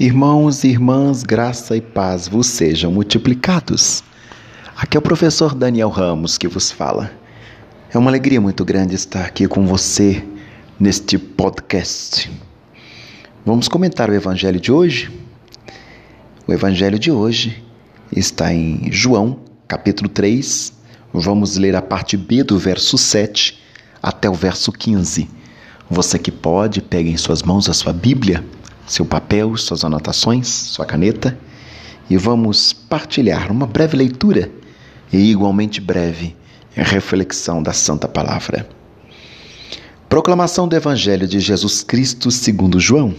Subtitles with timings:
[0.00, 4.02] Irmãos e irmãs, graça e paz vos sejam multiplicados.
[4.74, 7.12] Aqui é o professor Daniel Ramos que vos fala.
[7.92, 10.24] É uma alegria muito grande estar aqui com você
[10.80, 12.32] neste podcast.
[13.44, 15.12] Vamos comentar o evangelho de hoje?
[16.48, 17.62] O evangelho de hoje
[18.10, 20.72] está em João, capítulo 3.
[21.12, 23.62] Vamos ler a parte B do verso 7
[24.02, 25.28] até o verso 15.
[25.90, 28.42] Você que pode, pegue em suas mãos a sua Bíblia
[28.86, 31.38] seu papel, suas anotações, sua caneta
[32.10, 34.50] e vamos partilhar uma breve leitura
[35.12, 36.36] e igualmente breve
[36.74, 38.68] reflexão da Santa Palavra.
[40.08, 43.14] Proclamação do Evangelho de Jesus Cristo segundo João.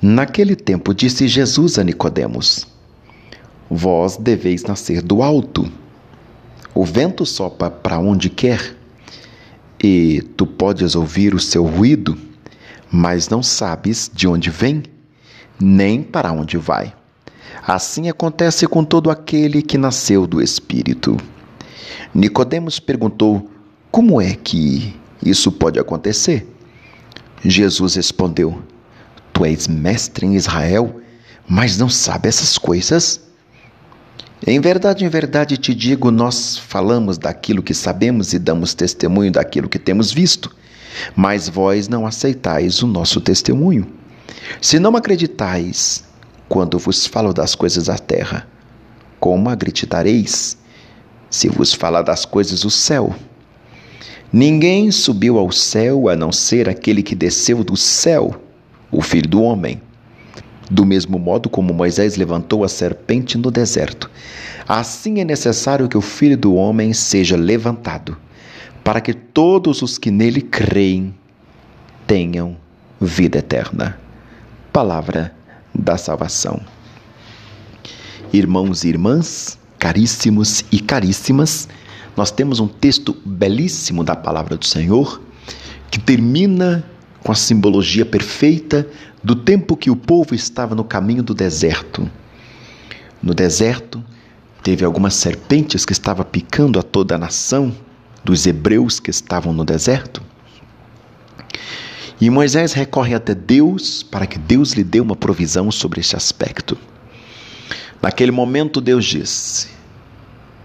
[0.00, 2.66] Naquele tempo disse Jesus a Nicodemos:
[3.70, 5.70] Vós deveis nascer do alto.
[6.74, 8.76] O vento sopra para onde quer,
[9.82, 12.18] e tu podes ouvir o seu ruído,
[12.90, 14.82] mas não sabes de onde vem,
[15.60, 16.94] nem para onde vai.
[17.66, 21.16] Assim acontece com todo aquele que nasceu do Espírito.
[22.14, 23.50] Nicodemos perguntou:
[23.90, 26.46] Como é que isso pode acontecer?
[27.44, 28.62] Jesus respondeu:
[29.32, 31.00] Tu és mestre em Israel,
[31.48, 33.20] mas não sabe essas coisas?
[34.46, 39.68] Em verdade, em verdade te digo, nós falamos daquilo que sabemos e damos testemunho daquilo
[39.68, 40.54] que temos visto
[41.14, 43.86] mas vós não aceitais o nosso testemunho.
[44.60, 46.04] Se não acreditais
[46.48, 48.46] quando vos falo das coisas da terra,
[49.18, 50.56] como acreditareis
[51.28, 53.14] se vos falar das coisas do céu?
[54.32, 58.40] Ninguém subiu ao céu a não ser aquele que desceu do céu,
[58.90, 59.80] o Filho do Homem.
[60.70, 64.10] Do mesmo modo como Moisés levantou a serpente no deserto,
[64.66, 68.16] assim é necessário que o Filho do Homem seja levantado
[68.86, 71.12] para que todos os que nele creem
[72.06, 72.56] tenham
[73.00, 73.98] vida eterna.
[74.72, 75.34] Palavra
[75.74, 76.60] da salvação.
[78.32, 81.68] Irmãos e irmãs, caríssimos e caríssimas,
[82.16, 85.20] nós temos um texto belíssimo da palavra do Senhor
[85.90, 86.88] que termina
[87.24, 88.88] com a simbologia perfeita
[89.20, 92.08] do tempo que o povo estava no caminho do deserto.
[93.20, 94.00] No deserto,
[94.62, 97.74] teve algumas serpentes que estavam picando a toda a nação
[98.26, 100.20] dos hebreus que estavam no deserto.
[102.20, 106.76] E Moisés recorre até Deus para que Deus lhe dê uma provisão sobre esse aspecto.
[108.02, 109.68] Naquele momento, Deus disse: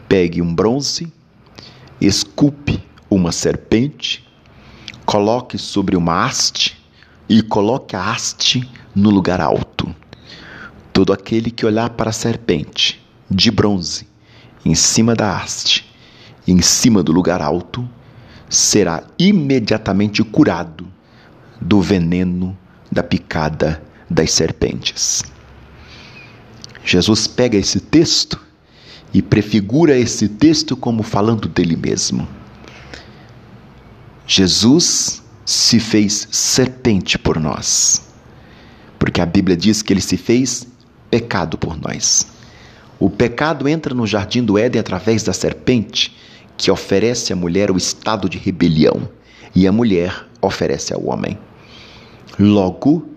[0.10, 1.14] pegue um bronze,
[2.00, 4.28] esculpe uma serpente,
[5.06, 6.82] coloque sobre uma haste
[7.30, 9.94] e coloque a haste no lugar alto.
[10.92, 13.00] Todo aquele que olhar para a serpente
[13.30, 14.08] de bronze
[14.66, 15.91] em cima da haste
[16.47, 17.88] em cima do lugar alto,
[18.50, 20.88] será imediatamente curado
[21.59, 22.57] do veneno
[22.91, 25.24] da picada das serpentes.
[26.84, 28.40] Jesus pega esse texto
[29.13, 32.28] e prefigura esse texto como falando dele mesmo.
[34.25, 38.01] Jesus se fez serpente por nós,
[38.97, 40.68] porque a Bíblia diz que ele se fez
[41.09, 42.28] pecado por nós.
[43.00, 46.16] O pecado entra no jardim do Éden através da serpente
[46.57, 49.09] que oferece à mulher o estado de rebelião
[49.56, 51.38] e a mulher oferece ao homem.
[52.39, 53.07] Logo,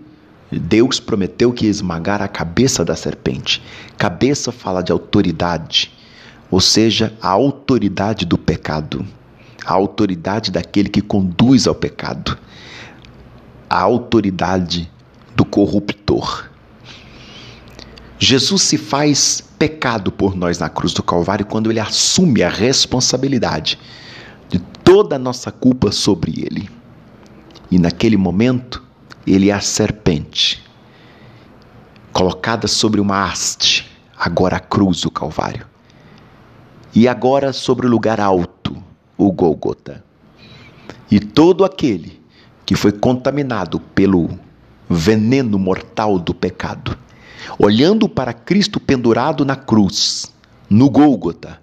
[0.51, 3.63] Deus prometeu que ia esmagar a cabeça da serpente.
[3.97, 5.93] Cabeça fala de autoridade,
[6.51, 9.05] ou seja, a autoridade do pecado,
[9.65, 12.37] a autoridade daquele que conduz ao pecado,
[13.69, 14.91] a autoridade
[15.35, 16.54] do corruptor.
[18.19, 23.79] Jesus se faz pecado por nós na cruz do Calvário quando ele assume a responsabilidade
[24.49, 26.71] de toda a nossa culpa sobre ele.
[27.71, 28.83] E naquele momento,
[29.27, 30.63] ele é a serpente
[32.13, 35.67] colocada sobre uma haste, agora a cruz do Calvário.
[36.95, 38.81] E agora sobre o lugar alto,
[39.19, 40.05] o Golgota.
[41.11, 42.23] E todo aquele
[42.65, 44.31] que foi contaminado pelo
[44.89, 46.97] veneno mortal do pecado
[47.59, 50.33] olhando para Cristo pendurado na cruz,
[50.69, 51.61] no Gólgota,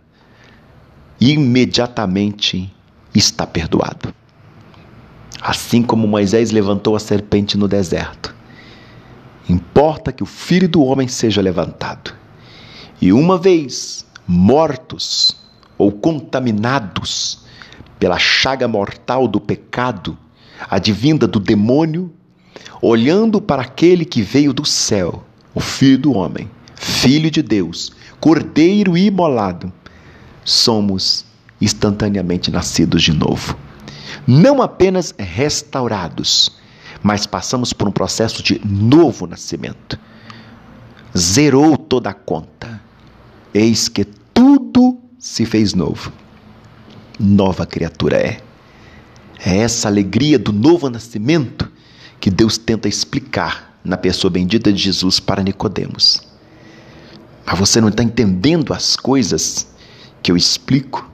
[1.19, 2.73] imediatamente
[3.13, 4.13] está perdoado.
[5.41, 8.35] Assim como Moisés levantou a serpente no deserto,
[9.49, 12.13] importa que o filho do homem seja levantado.
[13.01, 15.35] E uma vez mortos
[15.77, 17.39] ou contaminados
[17.99, 20.17] pela chaga mortal do pecado,
[20.69, 22.11] advinda do demônio,
[22.81, 28.97] olhando para aquele que veio do céu, o Filho do Homem, Filho de Deus, Cordeiro
[28.97, 29.71] imolado,
[30.43, 31.25] somos
[31.59, 33.57] instantaneamente nascidos de novo.
[34.27, 36.51] Não apenas restaurados,
[37.01, 39.99] mas passamos por um processo de novo nascimento.
[41.17, 42.81] zerou toda a conta.
[43.53, 46.11] Eis que tudo se fez novo.
[47.19, 48.41] Nova criatura é.
[49.43, 51.69] É essa alegria do novo nascimento
[52.19, 56.21] que Deus tenta explicar na pessoa bendita de Jesus para Nicodemos.
[57.45, 59.67] Mas você não está entendendo as coisas
[60.21, 61.09] que eu explico.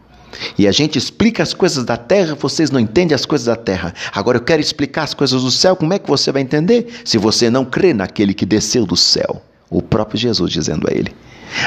[0.58, 3.94] E a gente explica as coisas da terra, vocês não entendem as coisas da terra.
[4.14, 7.18] Agora eu quero explicar as coisas do céu, como é que você vai entender se
[7.18, 9.42] você não crê naquele que desceu do céu?
[9.70, 11.16] O próprio Jesus dizendo a ele: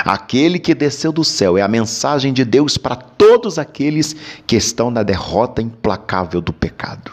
[0.04, 4.14] Aquele que desceu do céu é a mensagem de Deus para todos aqueles
[4.46, 7.12] que estão na derrota implacável do pecado.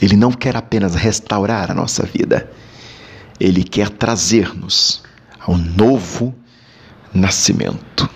[0.00, 2.50] Ele não quer apenas restaurar a nossa vida,
[3.40, 5.02] ele quer trazer-nos
[5.40, 6.34] ao novo
[7.12, 8.08] nascimento.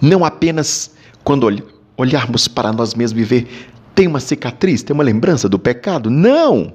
[0.00, 0.92] Não apenas
[1.24, 1.62] quando
[1.96, 6.08] olharmos para nós mesmos e ver tem uma cicatriz, tem uma lembrança do pecado.
[6.08, 6.72] Não!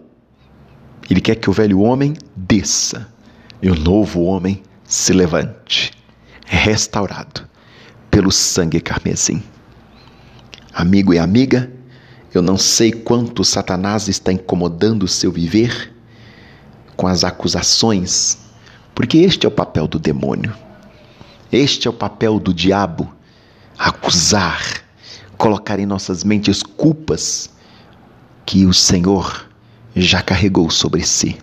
[1.10, 3.07] Ele quer que o velho homem desça
[3.62, 5.92] e o novo homem se levante,
[6.45, 7.48] restaurado
[8.12, 9.42] pelo sangue carmesim.
[10.74, 11.72] Amigo e amiga,
[12.33, 15.94] eu não sei quanto Satanás está incomodando o seu viver
[16.97, 18.39] com as acusações,
[18.95, 20.56] porque este é o papel do demônio.
[21.51, 23.13] Este é o papel do diabo:
[23.77, 24.63] acusar,
[25.38, 27.51] colocar em nossas mentes culpas
[28.45, 29.47] que o Senhor
[29.95, 31.38] já carregou sobre si.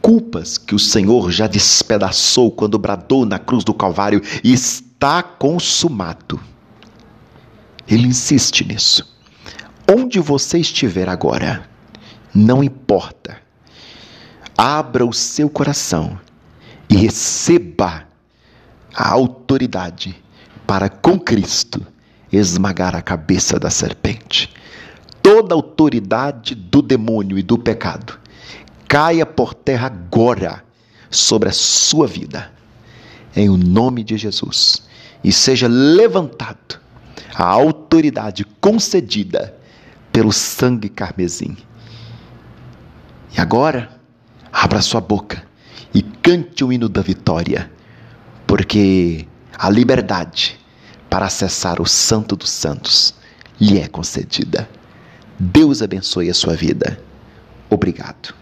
[0.00, 6.40] Culpas que o Senhor já despedaçou quando bradou na cruz do Calvário e está consumado.
[7.88, 9.17] Ele insiste nisso.
[9.90, 11.66] Onde você estiver agora,
[12.34, 13.38] não importa.
[14.54, 16.20] Abra o seu coração
[16.90, 18.06] e receba
[18.94, 20.14] a autoridade
[20.66, 21.86] para com Cristo
[22.30, 24.52] esmagar a cabeça da serpente.
[25.22, 28.18] Toda autoridade do demônio e do pecado
[28.86, 30.62] caia por terra agora
[31.10, 32.52] sobre a sua vida,
[33.34, 34.82] em o nome de Jesus,
[35.24, 36.78] e seja levantado
[37.34, 39.57] a autoridade concedida
[40.12, 41.56] pelo sangue carmesim.
[43.36, 43.90] E agora,
[44.52, 45.42] abra sua boca
[45.94, 47.70] e cante o hino da vitória,
[48.46, 49.26] porque
[49.56, 50.58] a liberdade
[51.08, 53.14] para acessar o Santo dos Santos
[53.60, 54.68] lhe é concedida.
[55.38, 57.00] Deus abençoe a sua vida.
[57.70, 58.34] Obrigado.